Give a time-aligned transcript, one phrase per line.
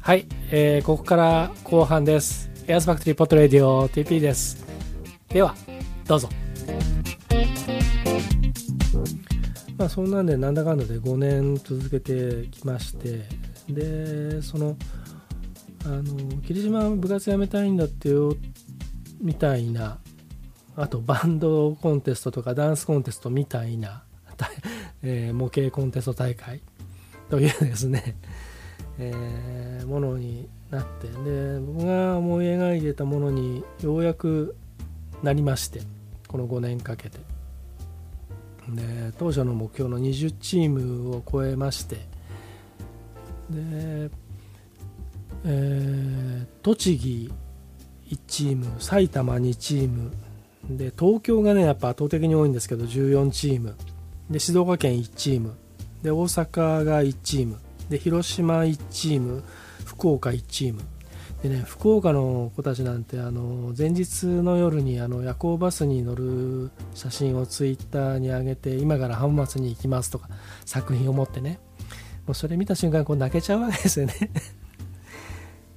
[0.00, 2.50] はい、えー、ここから後半です。
[2.66, 4.64] エアスファクトリーポットレディオ TP です。
[5.28, 5.54] では、
[6.06, 6.28] どうぞ。
[9.78, 13.24] まあ、そんなんで、なんだかんだで5年続けてきまして、
[13.68, 14.76] で、その、
[15.84, 18.36] あの、桐島部活やめたいんだってよ、
[19.20, 19.98] みたいな、
[20.80, 24.02] あとバンドコンテストとかダンスコンテストみたいな、
[25.02, 26.62] えー、模型コンテスト大会。
[27.28, 28.16] というですね、
[28.98, 31.08] えー、ものになって。
[31.08, 34.56] で僕が思い描いてたものにようやく
[35.22, 35.82] なりまして
[36.26, 37.18] この5年かけて。
[38.70, 41.96] で当初の目標の20チームを超えまして。
[43.50, 44.10] で、
[45.44, 47.32] えー、栃木
[48.08, 50.10] 1チーム埼玉2チーム
[50.76, 53.76] で東京がねやっぱ圧倒的に多いんですけど14チーム。
[54.30, 55.54] で静岡県1チーム。
[56.02, 57.58] で大阪が1チーム。
[57.88, 59.42] で広島1チーム。
[59.84, 60.82] 福岡1チーム。
[61.42, 70.28] でね福岡の子たちなんてあの前日の夜にあの夜行バスに乗る写真をツイッターに上げて今から浜松に行きますとか
[70.66, 71.58] 作品を持ってね。
[72.26, 74.14] もうそれ見た瞬間こう泣けちゃうわけですよね。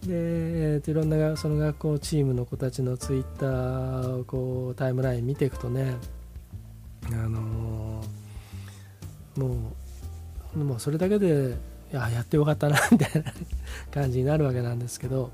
[0.07, 5.95] でえー、といろんなその学校チームの子たちのツイッターをこうタイムライン見ていくとね
[7.11, 8.03] あの
[9.37, 9.73] も
[10.55, 11.55] うもうそれだけで
[11.91, 13.31] ややってよかったなみたいな
[13.91, 15.31] 感じになるわけなんですけど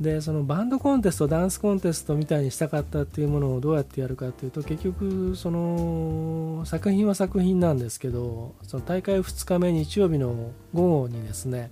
[0.00, 11.70] でそのバンドコンテストダンスコンテストみたいにしたかったっていうものをどうやってやるかっていうと結局その作品は作品なんですけどその大会2日目日曜日の午後にですね、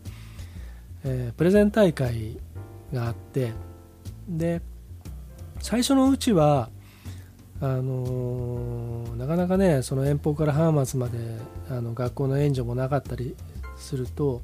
[1.09, 2.37] えー、プレゼン大会
[2.93, 3.53] があって
[4.29, 4.61] で
[5.61, 6.69] 最初のうちは
[7.61, 11.19] あのー、なかなかねその遠方から浜松まで
[11.71, 13.37] あの学校の援助もなかったり
[13.77, 14.43] すると、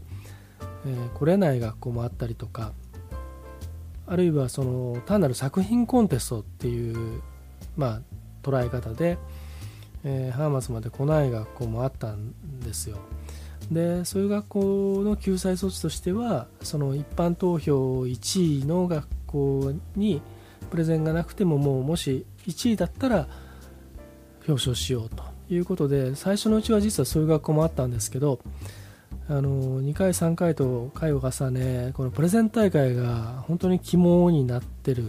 [0.86, 2.72] えー、来れない学校もあったりとか
[4.06, 7.22] あるいはその単なる作品コンテストっていう、
[7.76, 8.00] まあ、
[8.42, 9.18] 捉え方で、
[10.04, 12.98] えー、浜松まで来ない学校もあったんですよ。
[13.70, 20.20] でそういう学校の救済措置としてはその一般投票1位の学校に
[20.70, 23.28] プレゼンがなくてももうもし1位だったら
[24.48, 28.40] 表彰しようということで最初のうちは実はそういう学校もあったんですけど
[29.28, 35.04] あの2回、3回と回を重ねこのプレゼン大会が本当に肝になってる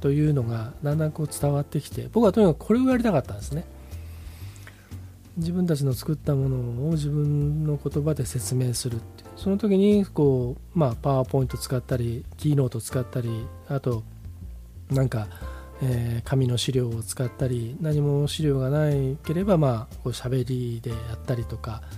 [0.00, 3.64] というのがだんだんこう伝わってきて僕はとにかくこれをやりたかったんですね。
[5.36, 14.02] 自分たちの作ったものを自分の言葉で説明するってその時にこう、まあ、パワーポイント使ったりキーノート使ったりあと
[14.90, 15.28] なんか、
[15.82, 21.82] えー、紙の資料を使ったり何も資料がないければまあこう喋りでやったりとか。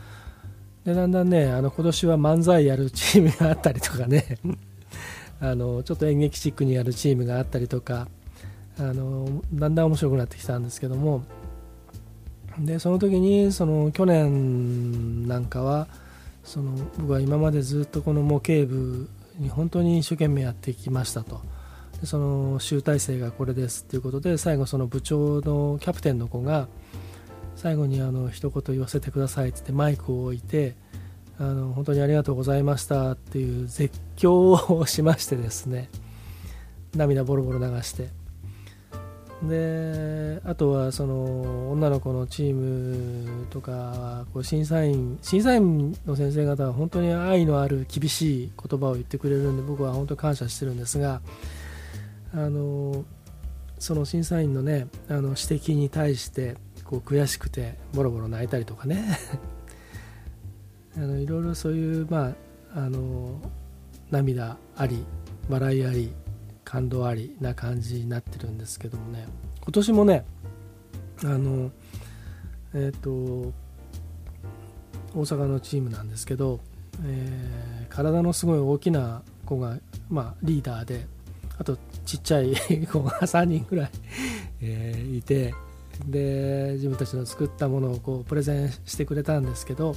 [0.84, 4.38] でだんだんねあの今年は漫才やるチームがあったりとかね。
[5.40, 8.06] あのちょっと演劇チックにやるチームがあったりとか。
[8.76, 11.22] あのだんだん面白くなってきたんですけども。
[12.58, 15.88] でその時にその去年なんかは
[16.44, 21.40] その僕は今までずっとこの模型部に本当に一生懸命やってきましたと。
[22.00, 26.68] でその集大成がこれですということで最後その部長のキャプテンの子が
[27.56, 30.74] 最後にあの一言言わせてくださいってってマイクを置いて
[31.38, 35.88] あの本当にありがとうございましたっていう絶叫をしましてですね
[36.94, 38.23] 涙ボロボロ流して。
[39.48, 51.20] であとはその女の子のチームとかこう審査員審査員の先生方は本当に愛のある厳しい言葉を言ってくれるんで僕は本当に感謝してるんですが
[52.32, 53.04] あの
[53.78, 59.04] その審査員のねあの指摘に対してこう悔しくてボロボロ泣いたりとかね。
[60.96, 62.32] あのいろいろそういうま
[62.74, 63.40] ああの
[64.10, 65.04] 涙あり
[65.48, 66.12] 笑いあり
[66.64, 69.26] 感動ありな感じになってるんですけどもね。
[69.62, 70.24] 今年もね
[71.22, 71.70] あの
[72.74, 73.52] えっ、ー、と
[75.14, 76.60] 大阪のチームなんですけど、
[77.04, 79.78] えー、体のすごい大きな子が、
[80.08, 81.06] まあ、リーダーで
[81.56, 82.54] あとちっちゃい
[82.90, 83.90] 子が3人ぐらい
[84.60, 85.54] えー、いて
[86.06, 89.94] で自分たちの作ったものをこうプレゼンしてくれたんですけど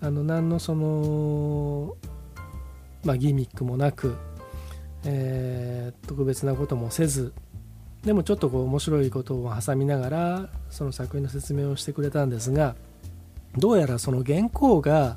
[0.00, 1.96] あの何のその、
[3.04, 4.14] まあ、ギミックもなく、
[5.04, 7.32] えー、特別なこともせず
[8.02, 12.74] でもちょっとこう面白いことを挟みながらその作品の説明をしてくれたんですが
[13.56, 15.16] どうやらその原稿が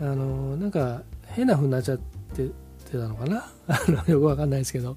[0.00, 1.98] あのなんか変な風になっちゃっ
[2.34, 2.50] て
[2.90, 3.44] たのかな？
[4.08, 4.96] よくわかんないですけど。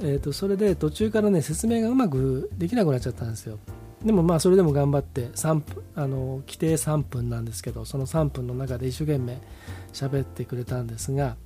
[0.00, 3.58] えーと、それで途中からね説明がうまくできなくなっちゃったんですよ。
[4.04, 9.38] でもまあそれでも頑張って3分あの規定3分なんですけどその3分の中で一生懸命
[9.92, 11.36] 喋ってくれたんですが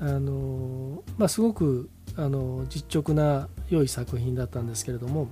[0.00, 5.28] あの、まあ、すごくあの実直な良い作品だったんですけれども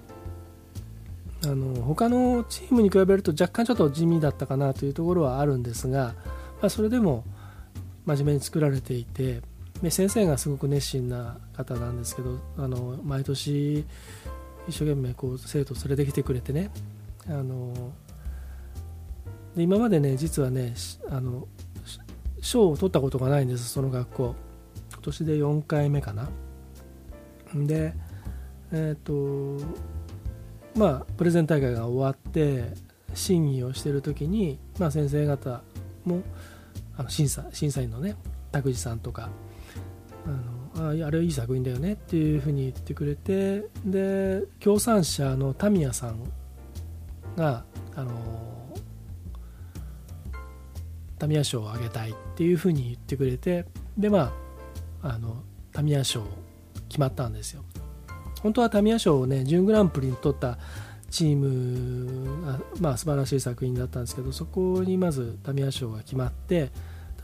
[1.45, 6.15] あの他のチームに比べると若干ちょっと地味だったかなというところはあるんですが、
[6.61, 7.25] まあ、それでも
[8.05, 9.43] 真面目に作られていて
[9.83, 13.85] で先生がすごく熱心な方なんですけどあの毎年
[14.69, 16.71] 一生懸命こう生徒を連れてきてくれてね
[17.29, 17.93] あの
[19.55, 20.75] で今までね実はね
[21.11, 21.47] あの
[22.41, 24.46] 賞を取ったことがないんですその学校。
[25.07, 26.29] 年で4回目かな。
[27.55, 27.95] で
[28.73, 29.65] えっ、ー、と
[30.77, 32.75] まあプレゼン大会が終わって
[33.15, 35.63] 審議をしてる時に、まあ、先生方
[36.05, 36.23] も
[36.97, 38.17] あの審査審査員のね
[38.53, 39.31] 拓司さんとか
[40.27, 46.19] あのああれはいい作品だよねっていうふうに言ってくれてで協賛者のタミヤさん
[47.37, 47.65] が
[47.95, 48.11] あの
[51.19, 53.65] タミヤ賞をあげたいっていうふうに言ってくれて
[53.97, 54.46] でまあ
[55.03, 56.25] あのタミヤ賞
[56.89, 57.63] 決まったんですよ。
[58.43, 60.59] 本当はタミヤ賞をね準グランプリに取った
[61.11, 66.71] チームが、まあ、素晴らしい作品だったんですけどそこにまずタミヤ賞が決まって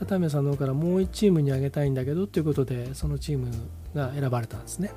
[0.07, 3.51] タミヤさんの方からもう1チームにあげたいんだけどということでそのチーム
[3.93, 4.91] が選ばれたんですね。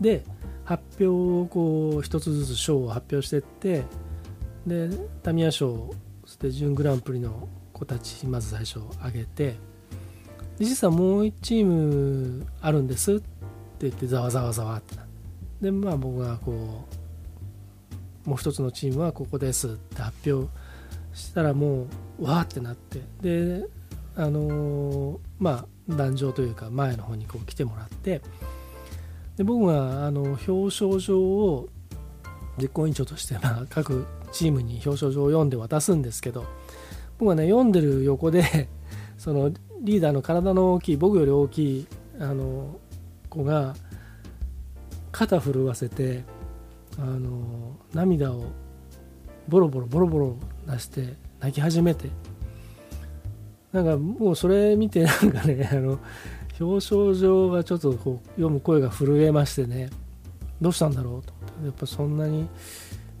[0.00, 0.24] で
[0.64, 3.84] 発表をこう1つずつ賞を発表してって
[4.66, 4.88] で
[5.22, 5.94] タミヤ賞
[6.24, 9.56] そして準グランプリの子たちまず最初あげて
[10.64, 13.24] 実はもう1チームあるんですって
[13.80, 14.96] 言ってざわざわざわって
[15.60, 16.86] でまあ僕がこ
[18.26, 20.48] うもう一つのチームはここですって発表
[21.14, 21.86] したらも
[22.18, 23.00] うわーってなって。
[23.20, 23.66] で
[24.14, 28.20] あのー、まあ壇上というか前の方にこう来てもらって。
[29.36, 30.52] で僕があの表
[30.84, 31.68] 彰状を
[32.58, 36.44] 実行委員長として、まあ、各チームに表彰状を読んで渡すんですけど
[37.18, 38.68] 僕はね読んでる横で
[39.16, 39.50] その
[39.82, 41.86] リーダーの体の大きい僕より大きい
[42.18, 42.78] あの
[43.28, 43.74] 子が
[45.10, 46.24] 肩震わせて
[46.98, 48.44] あの涙を
[49.48, 50.36] ボロボロボロボロ
[50.66, 52.08] 出して泣き始めて。
[53.72, 55.98] なんかもうそれ見てなんかねあの
[56.60, 59.88] 表彰状がちょっとこう読む声が震えましてね。
[60.60, 61.22] どうしたんだろう？
[61.22, 61.32] と
[61.64, 62.46] やっぱそんなに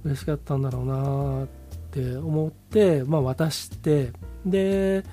[0.04, 1.48] 嬉しかったんだろうなっ
[1.90, 4.12] て思って、まあ、渡して。
[4.44, 5.04] で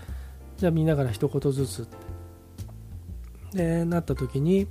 [0.60, 1.88] じゃあみんなから一言ずつ
[3.54, 4.68] でなった時に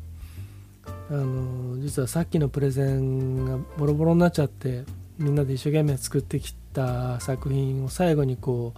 [1.11, 4.85] あの実はさっきのプレゼンがボロボロになっちゃって
[5.19, 8.75] みんなで一生懸命作ってきた作品を最後にこ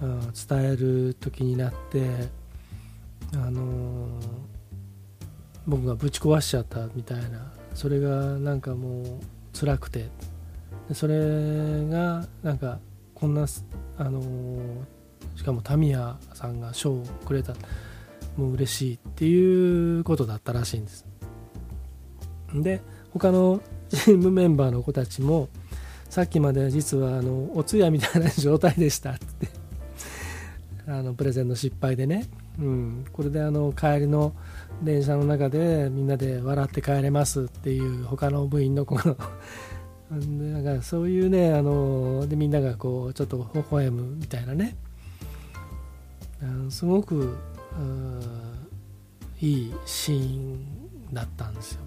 [0.00, 2.08] う、うん、伝える時になって
[3.34, 4.08] あの
[5.66, 7.52] 僕がぶち壊しちゃったみたいな。
[7.74, 9.04] それがなんかもう
[9.58, 10.08] 辛くて。
[10.94, 11.14] それ
[11.88, 12.78] がなんか
[13.14, 13.46] こんな
[13.98, 14.20] あの
[15.36, 17.54] しかもタミヤさんが賞をくれた
[18.36, 21.06] もう嬉しいっていうことだったらしいんです。
[22.54, 22.80] で
[23.12, 25.48] 他のチームメンバーの子たちも
[26.08, 29.48] さっきまで実はあのお通夜みたいな状態でしたって。
[30.86, 32.26] あのプレゼンの失敗でね、
[32.58, 34.34] うん、これであの帰りの
[34.82, 39.16] 電車の中でみんなで笑って帰れますっていう他の部員の子の。
[40.10, 44.76] なんかそういうねあのでみんながこうちょっと微笑むみたいなね。
[46.70, 47.36] すごく
[49.40, 50.58] いいシーン
[51.12, 51.80] だったんですよ。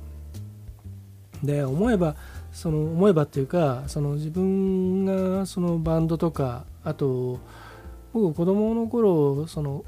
[1.44, 2.16] で思えば
[2.52, 7.40] その思えばっていうかその自分がそのバンドとかあと
[8.14, 9.84] 僕子供の頃その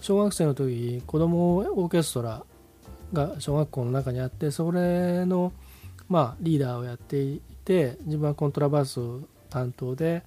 [0.00, 2.44] 小学生の時子供オーケストラ
[3.12, 5.52] が小学校の中にあってそれの
[6.08, 10.22] まあリーダーをやっていて自分はコントラバース担当で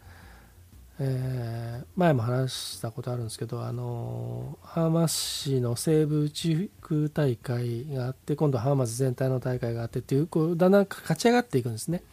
[1.06, 12.04] えー、前も話したことあるんですけどあの浜松市の西部地区大会があって今度は浜松全体の大会があってっていうこうだんだん勝ち上がっていくんですね。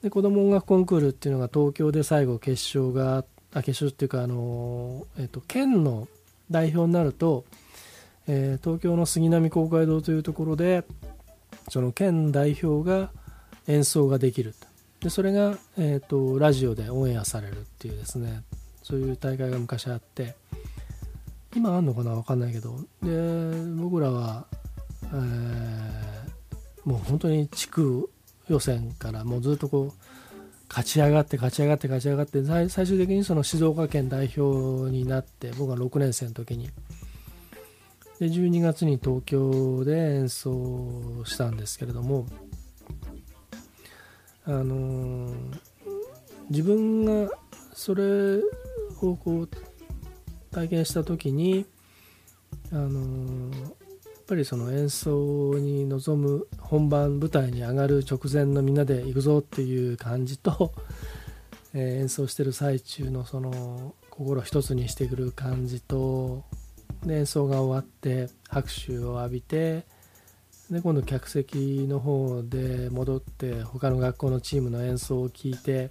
[0.00, 6.06] で子ども音楽コンクールっていうのが東京で最後決勝があ決勝っていうかあの、えーと、県の
[6.50, 7.44] 代表になると、
[8.28, 10.84] えー、東京の杉並公会堂というところで
[11.68, 13.10] その県代表が
[13.66, 14.73] 演奏ができると。
[15.04, 18.42] でそれが、えーと、ラジオでオンエアされるっていうですね
[18.82, 20.34] そういう大会が昔あって
[21.54, 24.46] 今あんのかな分かんないけどで僕らは、
[25.02, 28.08] えー、もう本当に地区
[28.48, 30.00] 予選からもうずっとこう
[30.70, 36.70] 勝ち上がって勝ち上がって勝ち上がって最終的にその静岡県代表になって僕は6年生の時に。
[38.20, 42.26] で12月に東京で演奏したんですけれども
[44.46, 45.32] あの、
[46.50, 47.30] 自分が
[47.72, 48.38] それ
[49.00, 49.48] をこう
[50.50, 51.66] 体験した時に、
[52.72, 60.72] あの、やっぱりその演奏に臨む本番舞台に上がる直前のみんなで行くぞっていう感じと、
[61.74, 66.44] えー、演奏してる最中のその心一つにしてくる感じと
[67.04, 69.84] で演奏が終わって拍手を浴びて
[70.70, 75.90] で今度客席の方で戻って他の学校のチームの演奏を聞いて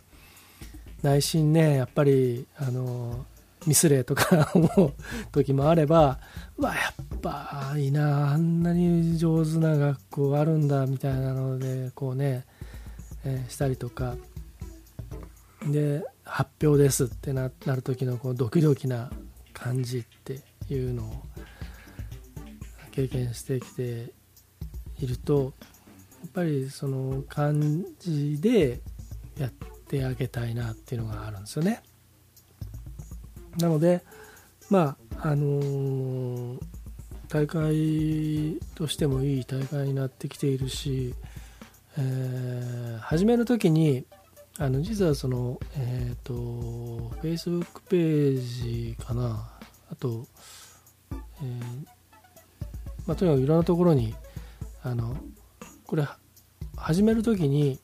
[1.01, 3.25] 内心ねやっぱりあの
[3.68, 4.94] ミス例とか思う
[5.32, 6.20] 時もあれば
[6.58, 12.46] わやっぱいいなあんなに上手な学校あるんだみたいなのでこうね、
[13.24, 14.15] えー、したりとか。
[15.72, 19.10] で発表ですってなる時のこうドキドキな
[19.53, 21.24] 感じっていうのを
[22.92, 24.12] 経験してきて
[25.03, 25.53] いると
[26.22, 28.81] やっぱりその感じで
[29.38, 29.51] やっ
[29.88, 31.83] てあげたいなっていうのがあるんですよね。
[33.57, 34.03] なので
[34.69, 36.60] まああのー、
[37.27, 41.13] 大会としてもいい大会になってきているし、
[41.98, 44.05] えー、始める時に
[44.57, 46.33] あの実はそのえっ、ー、と
[47.22, 49.50] Facebook ページかな
[49.91, 50.25] あと、
[51.12, 51.93] えー
[53.05, 54.15] まあ、とにかくいろんなところに
[54.84, 55.16] あの
[55.86, 56.06] これ
[56.75, 57.80] 始める時に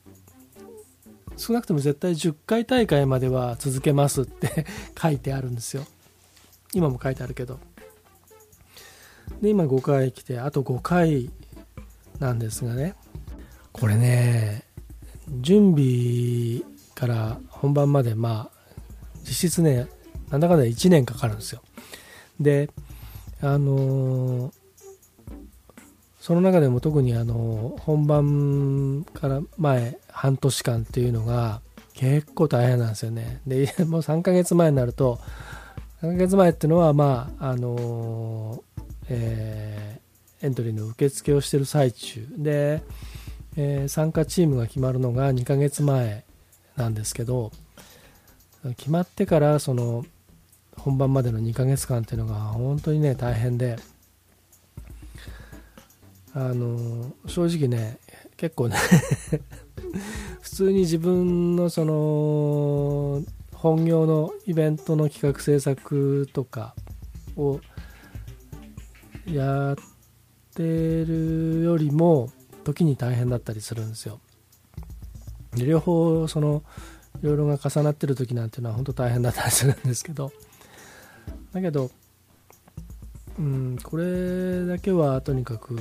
[1.38, 4.65] 少なくとも絶対10回大会までは続けますって
[5.01, 5.86] 書いてあるんですよ。
[6.74, 7.60] 今も書いてあるけど。
[9.41, 11.32] で今5回来てあと5回
[12.20, 12.96] なんですがね。
[13.72, 14.65] これね
[15.39, 16.62] 準備
[16.96, 18.60] から本番までまあ
[19.24, 19.88] 実質ね
[20.29, 21.62] なんだかんだ1年かかるんですよ。
[22.39, 22.70] で
[23.41, 24.53] あのー、
[26.19, 31.61] その中でも特にあの本番から前半年間っていうのが
[31.93, 33.41] 結構大変なんですよね。
[33.47, 35.19] で もう3ヶ月前になると
[36.01, 38.63] 3ヶ月前っていうのはまああの、
[39.07, 42.27] えー、エントリーの受付をしてる最中。
[42.38, 42.83] で、
[43.55, 46.25] えー、参加チームが決まるのが2ヶ月前
[46.75, 47.51] なんですけど
[48.77, 50.05] 決まってからその
[50.77, 53.77] 本番までの2ヶ月間っていうのが本当にね大変で。
[56.33, 57.98] あの正直ね
[58.38, 58.77] 結構ね
[60.41, 66.75] 普通に自分のその本業のイベントの企画制作とか
[67.36, 67.59] を
[69.25, 69.75] やっ
[70.55, 72.31] てるよりも
[72.63, 74.19] 時に大変だったりするんですよ。
[75.55, 76.63] で両方その
[77.21, 80.31] いろいろが重なってる時なんていうのは本当大変だったりするんですけど
[81.51, 81.89] だけど、
[83.39, 85.79] うん、これだけはとにかく、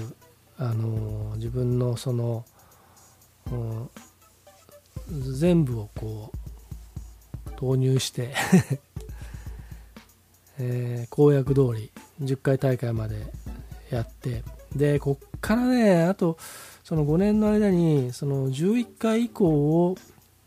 [0.59, 2.45] あの自分のその、
[3.53, 3.89] うん、
[5.33, 6.39] 全部をこう
[7.57, 8.35] 投入して
[10.61, 13.33] えー、公約通り10回大会まで
[13.91, 14.43] やって
[14.75, 16.37] でこっからねあと
[16.83, 19.97] その5年の間にその11回以降を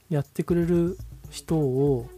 [0.09, 0.97] やってくれる
[1.29, 2.09] 人を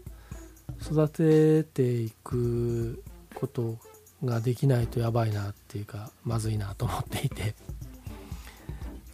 [0.81, 3.03] 育てていく
[3.35, 3.77] こと
[4.25, 7.53] ができないとやばいなっていうかまずいなと思っていて。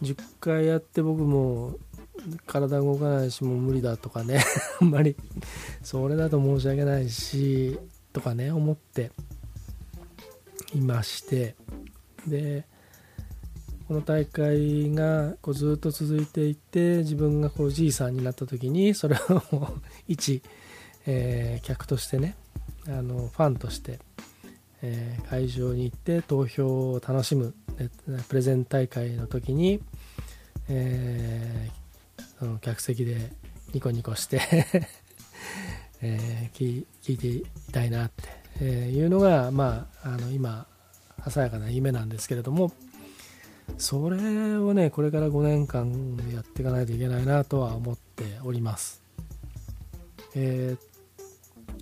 [0.02, 1.76] 10回やって僕も
[2.46, 4.42] 体動かないしもう無理だとかね。
[4.80, 5.16] あんまり
[5.82, 7.78] それだと申し訳ないし
[8.12, 9.10] とかね思って。
[10.74, 11.56] いまして。
[12.26, 12.64] で
[13.88, 19.68] この大会がこうずっと続いていて自分がこうじいさんになった時にそれを
[20.06, 20.42] 一
[21.06, 22.36] えー、客としてね
[22.86, 23.98] あのファンとして、
[24.82, 27.54] えー、会場に行って投票を楽しむ
[28.28, 29.80] プレゼン大会の時に、
[30.70, 33.32] えー、その客席で
[33.74, 34.40] ニコニコして
[36.02, 38.22] えー、聞いていたいなって、
[38.60, 40.66] えいうのが、まあ、あの今
[41.22, 42.72] ささやかな夢なんですけれども
[43.76, 49.02] それをねこれから5年間やっていかないといけないなとは思っております。
[50.34, 50.89] えー、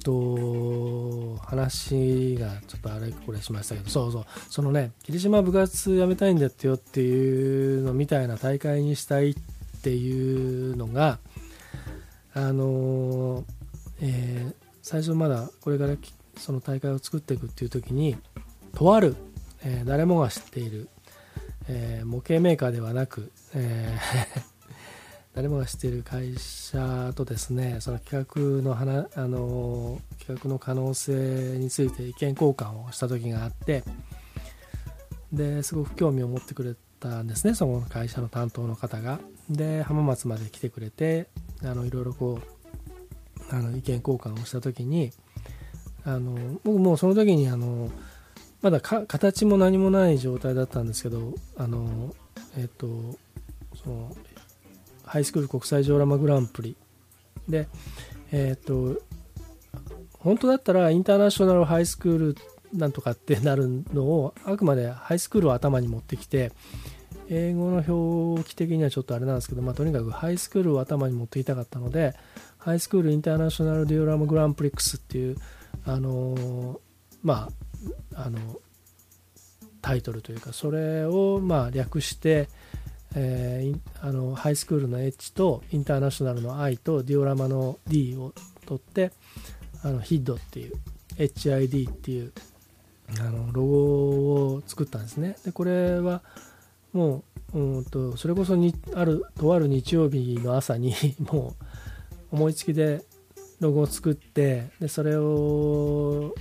[0.09, 4.25] と話がちょっとあれこれしましたけどそうそう。
[4.49, 9.35] そのね霧島部活やめたいんだってよっていうのみたいな大会にしたいっ
[9.83, 11.19] ていうのが
[12.33, 13.45] あの
[14.01, 14.51] え、
[14.81, 15.95] 最初まだこれから
[16.39, 18.17] その大会を作っていくっていう時に
[18.75, 19.15] とある、
[19.63, 20.89] え、誰もが知っている、
[21.69, 24.58] え、模型メーカーではなく、えー
[25.39, 33.85] 誰もが知っている会社とですねその企画の話あの企画の可能性について意見交換をした時があって
[35.33, 39.21] ですごく興味を持ってくれたんですねその会社の担当の方が。
[39.49, 41.29] で浜松まで来てくれて
[41.63, 45.13] あのいろいろこうあの意見交換をした時に
[46.05, 47.93] あの僕もうその時にあの
[48.61, 52.13] まだ形も何もない状態だったんですけどあの
[52.57, 52.89] えっ、と
[53.85, 54.17] その
[55.09, 56.77] ハイスクール国際ジオラマグランプリ
[57.49, 57.69] で
[58.31, 59.01] えっ、と
[60.19, 62.37] 本当だったらインターナショナルハイスクール
[62.75, 66.53] なんとかってなるのをあくまでハイスクールを頭に持ってきて
[67.31, 72.15] 英語の表記的にはちょっとあれなんですけど、まあ、とにかくハイスクールを頭に持っていたかったので
[72.59, 75.37] High School International Diorama Grand Prix っていう
[75.87, 76.81] あの
[77.23, 77.49] ま
[78.15, 78.39] ああの
[79.81, 82.49] タイトルというかそれをまあ略して、
[83.15, 88.33] えー、あのハイスクールの H と international の I と diorama の D を
[88.67, 89.13] 取って
[89.83, 90.75] あの HID っていう
[91.17, 92.33] HID っていう
[93.21, 93.77] あのロゴ
[94.55, 95.37] を作ったんですね。
[95.45, 96.23] でこれは
[96.93, 97.23] も
[97.55, 101.55] ううんとそれこそにあるとある日曜日の朝に も
[102.33, 103.05] う思いつきで
[103.61, 106.35] ロゴを作ってでそれを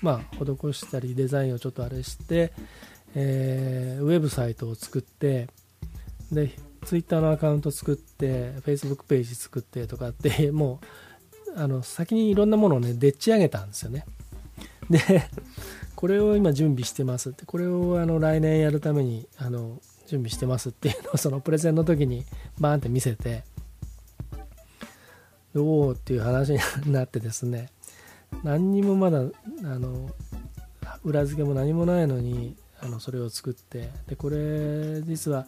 [0.00, 2.52] まあ施したりデザインをちょっとあれして、
[3.14, 5.48] えー、ウェブサイトを作って
[6.32, 6.50] で
[6.84, 10.80] ツイッターのアカウント作ってフェイスブックページ作ってとかって も
[11.56, 14.04] うあの先にいろんなものをねでっち上げたんですよね。
[14.90, 15.00] で
[15.96, 17.46] これを今準備してますって。
[17.46, 22.26] これをあの来年やるためにあの準備してますっていうのをそのプレゼンの時に
[22.60, 23.44] バーンって見せて
[25.54, 26.52] おおっていう話
[26.84, 27.70] になってですね。
[28.42, 29.22] 何にもまだあ
[29.78, 30.10] の
[31.04, 35.46] 裏付けも何もないのにあのそれを作ってでこれ実は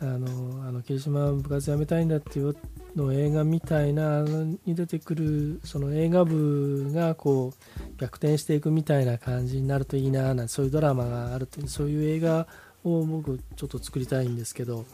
[0.00, 2.56] あのあの霧島部活やめたいんだっていう
[2.94, 12.46] の映画みたいなに出てくるその映画部がこう逆転していくみたいな感じになるといいななんそういうドラマがあるってそういう映画
[12.84, 14.84] を僕ちょっと作りたいんですけど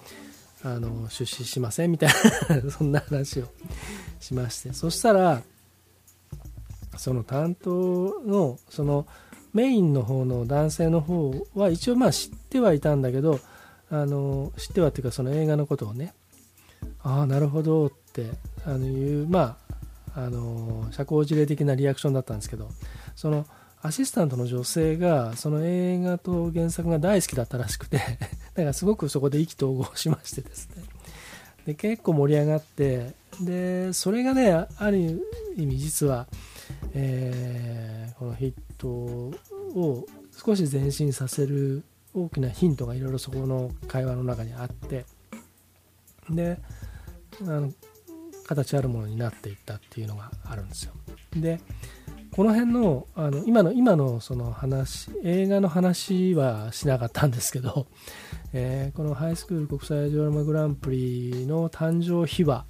[0.62, 2.10] あの出資しませんみたい
[2.64, 3.48] な そんな話を
[4.20, 4.72] しまして。
[4.72, 5.42] そしたら
[6.96, 9.06] その担当のその
[9.54, 13.40] メインの方の男性の方は一応まあ知ってはいたんだけど
[13.90, 16.12] あの知ってはっていうかその映画のことをね
[17.02, 18.30] ああなるほどって
[18.66, 19.56] あのいうま
[20.14, 22.68] ああの社交辞令的なリアクションだったんですけど
[23.14, 23.46] その
[23.82, 27.98] アシスタントの女性がその映画と原作が大好きだったらしくて
[28.54, 30.82] だからすごくそこで意気投合しましてですね。
[31.66, 35.22] で結構盛り上がってでそれがねある
[35.56, 36.26] 意味実は、
[36.94, 45.04] えー、このヒットを少し前進させる大きなヒントがいろいろそこの会話の中にあって
[46.30, 46.58] で
[47.42, 47.72] あの
[48.46, 50.92] 形あるものになっていったっていうのがあるんですよ。
[51.36, 51.60] で
[52.34, 57.86] この辺のあの今の今のその話映画の話はしなかったんですけど、
[58.52, 62.66] えー、このハイスクール国際ドラマグランプリの誕生秘話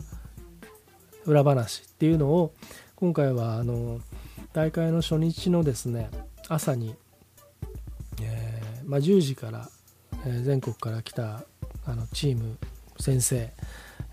[1.24, 2.54] 裏話っていうのを
[3.04, 4.00] 今回はあの
[4.54, 6.08] 大会の初日のですね
[6.48, 6.94] 朝に、
[8.22, 9.68] えー、まあ、10時から、
[10.24, 11.42] えー、全国から来た
[11.84, 12.56] あのチーム
[12.98, 13.52] 先生、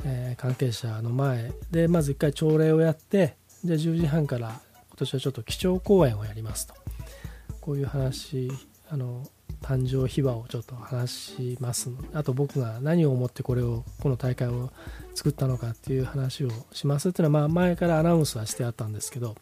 [0.04, 6.74] えー、関係者の前でまず1回朝礼をやってで10時半から今年はちょっと基調講演をやりますと。
[7.62, 8.52] こういう話
[8.90, 9.26] あの
[9.62, 14.72] 誕生秘話をちょっと話しますあと僕が何を思ってこれをこの大会を
[15.14, 19.36] 作ったのかっていう話をしますっていうのは、まあ、前からアナウンスはしてあったんですけど、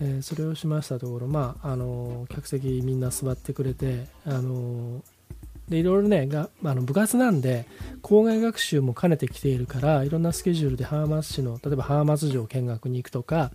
[0.00, 5.02] えー、それをしましたところ、まあ、あの客席みんな座ってくれてあの
[5.68, 7.66] でいろいろねがあの部活なんで
[8.02, 13.50] 校外学習も兼ねてきているからいろんなスケジュールで浜松市の例えば浜松城見学に行くとか、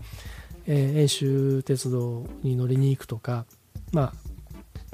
[0.65, 3.45] えー、遠州鉄道に乗りに行くとか、
[3.91, 4.26] まあ、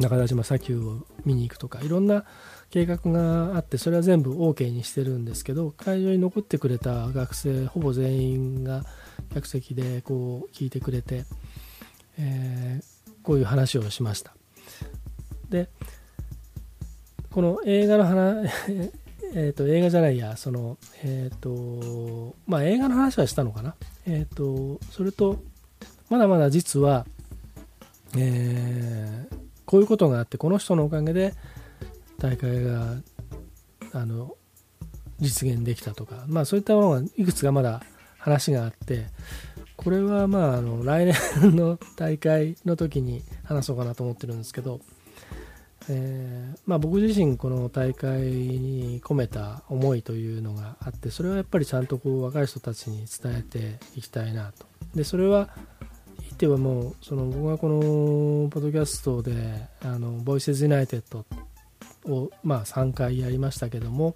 [0.04, 2.26] 中田島砂丘を見に行くとかいろんな
[2.70, 8.84] 計画があってそれは全部 OK にしてるんですけど会場に残ってくれた学生ほぼ全員が
[9.34, 11.26] 客席でこう聞いてくれて、
[12.18, 14.36] えー、こういう話をしました。
[15.50, 15.70] で
[17.32, 18.50] この映画の話
[19.36, 23.76] えーと映画じゃないやそのえっ、ー、とまあ映画の話はしたのかな？
[24.06, 25.44] えっ、ー、とそれと
[26.10, 27.06] まだまだ実は
[28.16, 31.34] えー、こういうことがあってこの人のおかげで
[32.20, 32.96] 大会が
[33.94, 34.36] あの
[35.20, 37.82] 実現できたとか、まあ、そういったものがいくつかまだ
[38.18, 39.08] 話があって
[39.76, 44.80] これはまああの来年の大会の時に話そうかなと思ってるんですけど、
[45.90, 54.66] えー、まあ、僕自身この大会に込めた思いというのがあってそれはやっぱりちゃんとこう若い人たちに伝えていきたいなと。
[54.96, 55.50] でそれは
[56.34, 61.26] 言ってはもうその僕がこのポッドキャストであの Voices United
[62.12, 64.16] を、まあ、3回やりましたけども、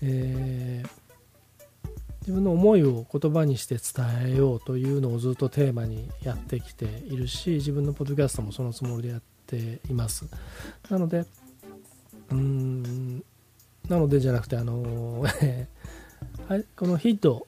[0.00, 1.88] えー、
[2.20, 10.26] 自分の思いを言葉にして伝えようというのをずっとテーマにやってきているし自分のポッドキャストもそのつもりでやっています。
[10.88, 11.26] なので
[12.30, 13.22] うん
[13.88, 15.24] なのでじゃなくてあの、
[16.76, 17.46] このヒット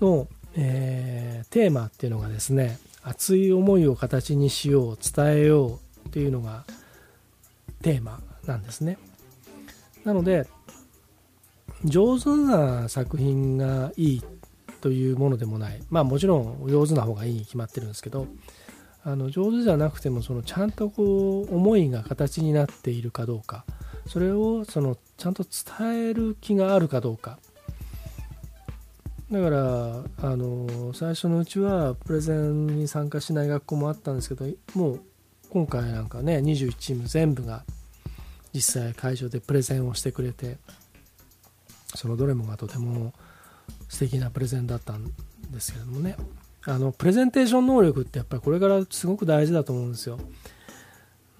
[0.00, 6.64] の、えー、テーマっていうのがですね熱い思いを形にしよう伝えようっていうのが
[7.82, 8.98] テーマなんですね。
[10.04, 10.46] なので
[11.84, 14.22] 上手な作品がいい
[14.80, 15.82] というものでもない。
[15.90, 18.26] まあもちろん上手な方がいいに決まってるんですけど
[19.02, 23.64] あの上手じゃなくてもそのちゃんとこう思いが形になっているかどうか
[24.06, 27.38] それをそのちゃんと伝える気があるかどうか。
[29.30, 35.00] だからあの最初のうちはプレゼンに参加しない学校もあったんですけどもう
[35.50, 37.64] 今回なんかね21チーム全部が
[38.52, 40.58] 実際会場でプレゼンをしてくれて
[41.94, 43.12] そのどれもがとても
[43.88, 45.06] 素敵なプレゼンだったん
[45.50, 46.16] ですけれどもね
[46.64, 50.18] あのプレゼンテーション能力ってやっぱりこれからすごく大事だと思うんですよ。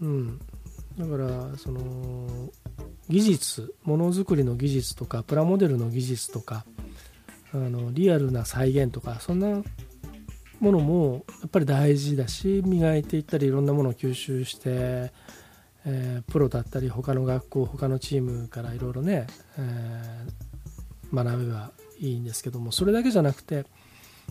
[0.00, 0.38] うん、
[0.96, 2.50] だからその
[3.08, 6.64] 技術ものづくりの技術とかプラモデルの技術とか
[7.52, 9.62] あのリアルな再現とかそんな
[10.60, 15.12] ものもやっぱり大事だし磨いていったりいろんなものを吸収して、
[15.84, 19.26] えー、プロだったり他の学校他のチームからいろいろね、
[19.58, 23.64] えー、学べばいいんですけどもそれだけじゃなくて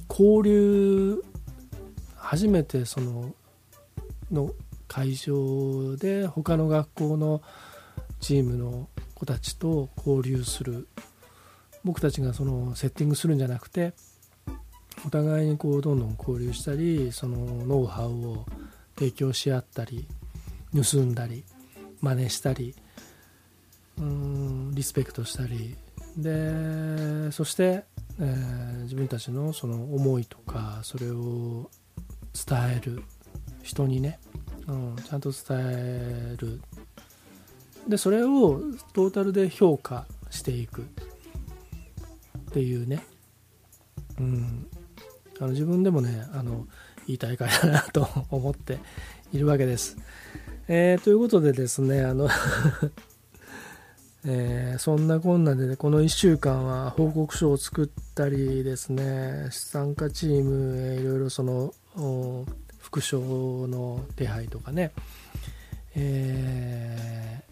[0.08, 1.24] 交流
[2.16, 3.34] 初めてその
[4.32, 4.52] の
[4.88, 7.42] 会場で他の学校の
[8.20, 10.88] チームの子たちと交流する。
[11.84, 13.94] 僕たちがそのセッティングするんじゃなくて
[15.06, 18.46] お互いにこうどんどん交流したりそのノウハウを
[18.98, 20.08] 提供し合ったり
[20.74, 21.44] 盗んだり
[22.02, 22.76] 真似したり
[23.98, 25.76] うんリスペクトしたり。
[26.18, 27.84] でそして、
[28.20, 31.70] えー、自分たちのその思いとかそれを
[32.34, 33.04] 伝える
[33.62, 34.20] 人にね、
[34.68, 36.62] うん、ちゃんと伝える。
[37.88, 38.62] でそれを
[38.94, 40.86] トータルで評価していく。
[42.50, 43.06] っていうね、
[44.20, 44.68] うん、
[45.40, 46.66] あの自分でもねあの
[47.06, 48.80] いい大会だなと思って
[49.32, 49.98] いるわけです。
[50.68, 52.28] えー、ということでですねあの
[54.26, 61.74] えー、そんなこんなで、ね、この1週間は報告書を作ったりですね参加チーム、えー、いろいろその
[62.80, 64.92] 副賞の手配とかね、
[65.96, 67.44] え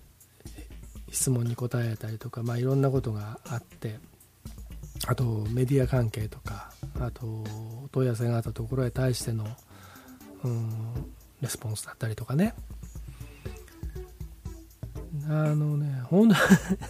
[1.10, 4.00] ー、質問に答えたりとか、まあ、いろんなことがあって
[5.08, 7.44] あとメディア関係とかあと
[7.92, 9.48] 問い合わせがあったところへ対しての、
[10.44, 10.70] うん、
[11.42, 12.54] レスポンスだったりとかね。
[15.30, 16.36] あのねほんと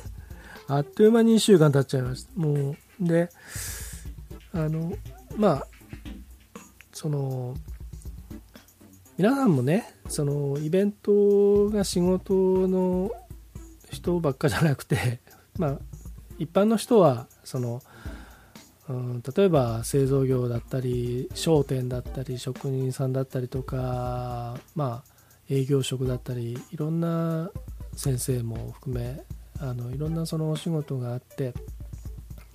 [0.67, 2.31] あっという間に1週間経っちゃいました。
[2.35, 3.29] もうで
[4.53, 4.93] あの
[5.35, 5.67] まあ
[6.93, 7.55] その
[9.17, 12.33] 皆さんもねそのイベントが仕事
[12.67, 13.11] の
[13.91, 15.19] 人ばっかじゃなくて
[15.57, 15.79] まあ
[16.37, 17.81] 一般の人はその
[18.89, 25.11] うん、例えば製造業だったり商店だったり職人さんだったりとか、まあ、
[25.49, 27.51] 営業職だったりいろんな
[27.95, 29.21] 先生も含め
[29.59, 31.53] あのいろんなそのお仕事があって、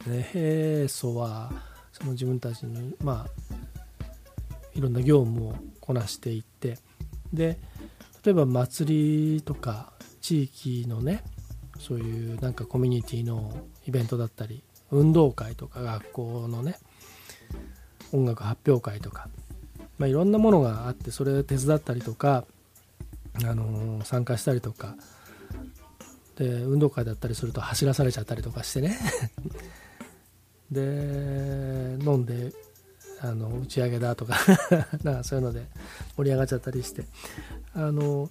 [0.06, 1.52] ね、平素は
[1.92, 3.54] その自分たちに、まあ、
[4.74, 6.78] いろんな業務をこなしていって
[7.32, 7.58] で
[8.24, 11.24] 例えば祭りとか地域のね
[11.78, 13.52] そういうなんかコミュニティの
[13.86, 16.78] イベントだったり運動会とか学校のね
[18.12, 19.28] 音楽発表会とか、
[19.98, 22.44] まあ、いろんなものがあってそれ手伝ったりとか、
[23.42, 24.96] あのー、参加したりとか
[26.36, 28.96] で運動会だったりすると走らされちゃったりとかしてね。
[30.70, 30.80] で
[32.00, 32.52] 飲んで
[33.20, 34.36] あの打ち上げだとか
[35.04, 35.66] なんかそういうので
[36.16, 37.04] 盛り上がっちゃったりして。
[37.74, 38.30] あの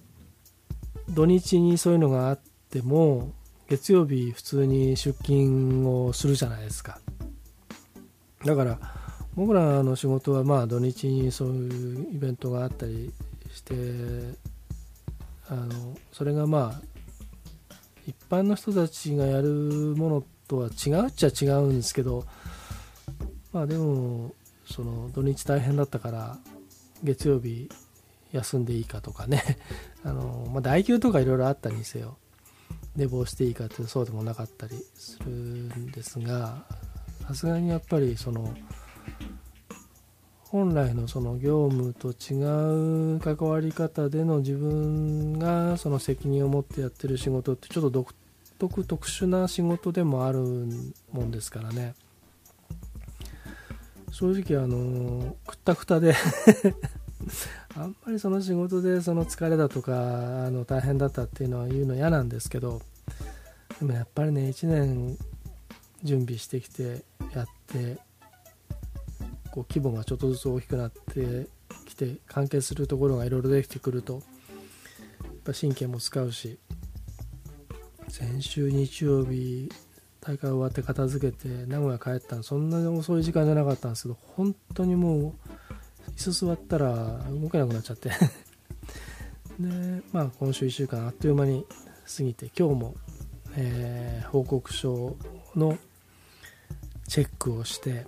[1.08, 3.32] 土日にそういうのがあっても
[3.68, 6.98] 月曜日普通に出勤をするじゃないですか。
[8.44, 8.78] だから
[9.34, 13.12] 僕らの仕事はまあ土日にそういうイベントがあったり
[13.52, 13.74] して
[15.48, 16.82] あのそれがまあ
[18.06, 19.48] 一般の人たちがやる
[19.96, 22.24] ものとは違うっちゃ違うんですけど
[23.52, 24.34] まあでも
[24.66, 26.38] その土日大変だったから
[27.02, 27.70] 月曜日
[28.32, 29.58] 休んでいいかとかね。
[30.04, 32.16] あの、まあ、代休とかいろいろあったにせよ
[32.96, 36.64] 寝坊していいかってそうでもなかったりするんですが
[37.26, 38.54] さすがにやっぱりその
[40.52, 48.14] 本来のその業務と違う関わり方での自分がその責任を持ってやってる仕事ってちょっと独
[48.58, 50.40] 特特殊な仕事でもある
[51.10, 51.94] もんですからね。
[54.10, 56.14] 正直あのくったくたで
[57.76, 62.82] あんまりその仕事でその疲れだとかあの大変だったっていうのは言うの嫌なんですけど
[63.78, 65.18] でもやっぱりね1年
[66.02, 67.02] 準備してきて
[67.34, 67.98] やって
[69.50, 71.46] こう規模がちょっとずつ大きくなって
[71.86, 74.22] きて関係するところがいろいろできてくるとやっ
[75.44, 76.58] ぱ神経も使うし
[78.08, 79.70] 先週日曜日
[80.20, 85.41] 大会終わって片付けて名古屋帰ったのそんなに遅い時間じゃなかったんですけど本当にもう
[86.16, 88.10] 椅子座ったら動けなくなっちゃって。
[89.58, 91.66] でまあ今週1週間あっという間に
[92.16, 92.94] 過ぎて今日も、
[93.56, 95.16] えー、報告書
[95.54, 95.78] の
[97.06, 98.06] チェックをして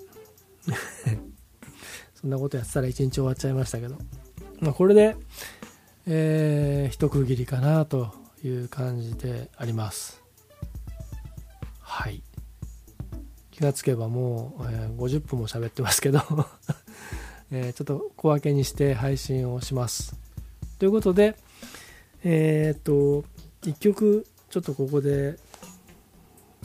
[2.15, 3.99] そんなことやってたら一日終わっちゃいましたけど、
[4.61, 5.17] まあ、これで、
[6.07, 10.23] えー、一区切りかなという感じであります。
[11.81, 12.23] はい。
[13.51, 16.21] 気がつけばもう、えー、50分も喋ってますけど。
[17.51, 20.17] えー、ちょっと小分けにして配信をします。
[20.79, 21.37] ということで
[22.25, 23.25] えっ、と
[23.63, 25.37] 1曲ちょっとここで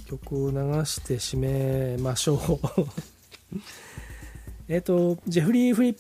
[0.06, 2.40] 曲を流して締めましょう。
[4.68, 5.98] えっとジェフリー・フリッ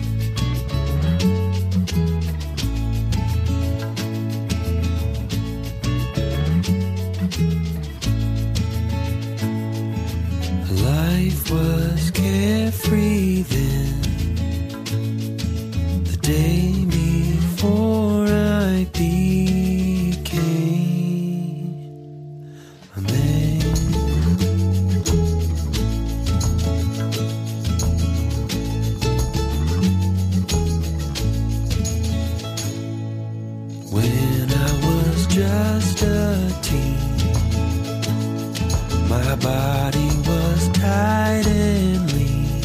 [39.46, 42.64] Body was tight and lean.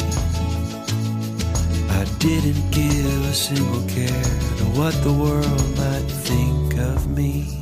[1.89, 4.23] I didn't give a single care
[4.57, 7.60] to what the world might think of me.